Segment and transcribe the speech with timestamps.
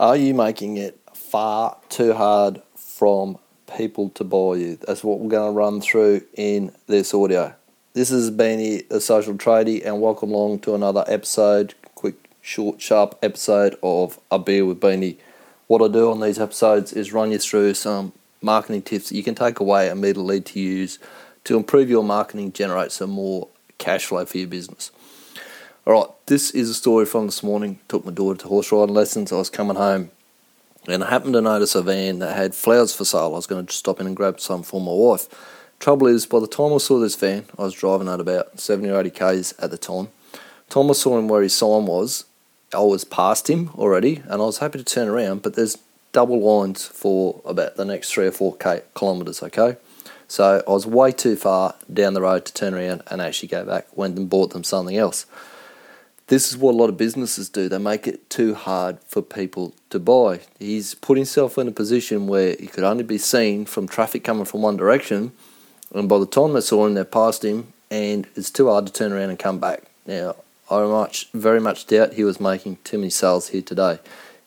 [0.00, 3.38] Are you making it far too hard from
[3.76, 4.76] people to buy you?
[4.84, 7.54] That's what we're going to run through in this audio.
[7.92, 13.16] This is Beanie, the social tradie, and welcome along to another episode, quick, short, sharp
[13.22, 15.16] episode of A Beer with Beanie.
[15.68, 19.22] What I do on these episodes is run you through some marketing tips that you
[19.22, 20.98] can take away immediately to use
[21.44, 23.46] to improve your marketing, generate some more
[23.78, 24.90] cash flow for your business.
[25.86, 27.78] All right, this is a story from this morning.
[27.88, 29.30] Took my daughter to horse riding lessons.
[29.30, 30.10] I was coming home
[30.88, 33.26] and I happened to notice a van that had flowers for sale.
[33.26, 35.28] I was going to stop in and grab some for my wife.
[35.80, 38.88] Trouble is, by the time I saw this van, I was driving at about 70
[38.88, 40.08] or 80 k's at the time.
[40.70, 42.24] Time I saw him where his sign was,
[42.72, 45.42] I was past him already, and I was happy to turn around.
[45.42, 45.76] But there's
[46.12, 49.42] double lines for about the next three or four k kilometres.
[49.42, 49.76] Okay,
[50.28, 53.66] so I was way too far down the road to turn around and actually go
[53.66, 53.94] back.
[53.94, 55.26] Went and bought them something else
[56.28, 57.68] this is what a lot of businesses do.
[57.68, 60.40] They make it too hard for people to buy.
[60.58, 64.46] He's put himself in a position where he could only be seen from traffic coming
[64.46, 65.32] from one direction,
[65.94, 68.92] and by the time they saw him, they passed him, and it's too hard to
[68.92, 69.82] turn around and come back.
[70.06, 70.36] Now,
[70.70, 73.98] I much, very much doubt he was making too many sales here today.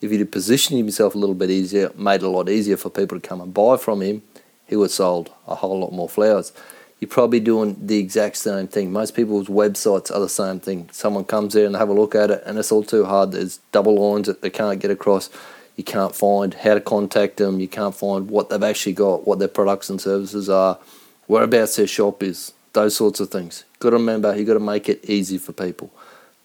[0.00, 3.20] If he'd positioned himself a little bit easier, made it a lot easier for people
[3.20, 4.22] to come and buy from him,
[4.66, 6.52] he would have sold a whole lot more flowers
[6.98, 8.90] you're probably doing the exact same thing.
[8.90, 10.88] Most people's websites are the same thing.
[10.92, 13.32] Someone comes there and they have a look at it, and it's all too hard.
[13.32, 15.28] There's double lines that they can't get across.
[15.76, 17.60] You can't find how to contact them.
[17.60, 20.78] You can't find what they've actually got, what their products and services are,
[21.26, 23.64] whereabouts their shop is, those sorts of things.
[23.72, 25.92] You've got to remember, you've got to make it easy for people.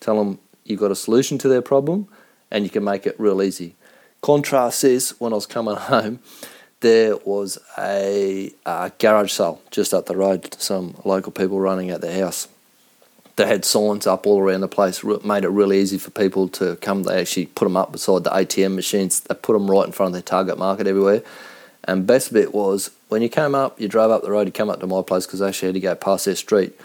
[0.02, 2.10] Tell them you've got a solution to their problem,
[2.50, 3.76] and you can make it real easy.
[4.22, 6.20] Contrast this when I was coming home
[6.82, 8.52] there was a,
[9.00, 10.56] garage sale just up the road.
[10.60, 12.48] Some local people running at their house.
[13.38, 16.76] They had signs up all around the place, made it really easy for people to
[16.78, 17.04] come.
[17.04, 19.22] They actually put them up beside the ATM machines.
[19.22, 21.24] They put them right in front of their target market everywhere.
[21.86, 24.70] And best bit was when you came up, you drove up the road, you come
[24.70, 26.80] up to my place because I actually had to go past their street.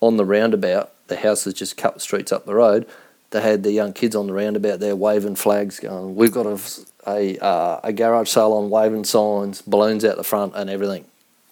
[0.00, 2.86] On the roundabout, the house is just of streets up the road.
[3.30, 6.58] They had the young kids on the roundabout there waving flags, going, "We've got a
[7.06, 11.04] a, uh, a garage sale on waving signs, balloons out the front, and everything,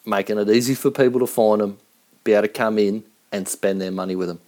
[0.04, 1.78] making it easy for people to find them,
[2.24, 4.40] be able to come in and spend their money with them.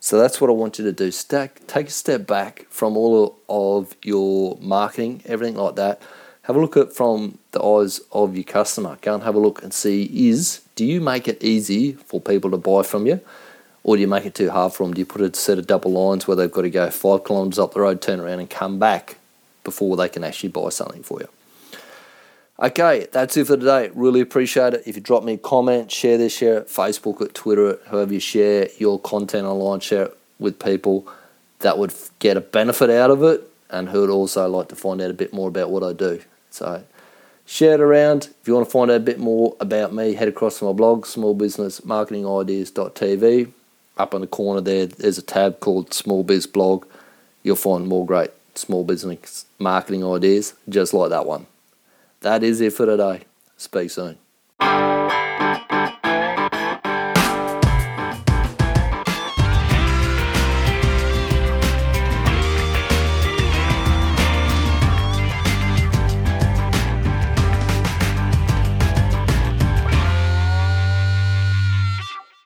[0.00, 1.10] So that's what I want you to do.
[1.10, 6.00] Stack, take a step back from all of your marketing, everything like that.
[6.42, 8.96] Have a look at from the eyes of your customer.
[9.02, 12.50] Go and have a look and see is do you make it easy for people
[12.52, 13.20] to buy from you,
[13.82, 14.94] or do you make it too hard for them?
[14.94, 17.58] Do you put a set of double lines where they've got to go five kilometres
[17.58, 19.18] up the road, turn around, and come back
[19.68, 21.28] before they can actually buy something for you.
[22.60, 23.90] Okay, that's it for today.
[23.94, 24.82] Really appreciate it.
[24.86, 28.14] If you drop me a comment, share this, share it, Facebook it, Twitter it, however
[28.14, 31.06] you share your content online, share it with people
[31.58, 35.02] that would get a benefit out of it and who would also like to find
[35.02, 36.22] out a bit more about what I do.
[36.50, 36.82] So
[37.44, 38.30] share it around.
[38.40, 40.72] If you want to find out a bit more about me, head across to my
[40.72, 43.52] blog, smallbusinessmarketingideas.tv.
[43.98, 46.86] Up in the corner there, there's a tab called Small Biz Blog.
[47.42, 51.46] You'll find more great small business marketing ideas just like that one.
[52.20, 53.22] That is it for today.
[53.56, 54.18] Speak soon.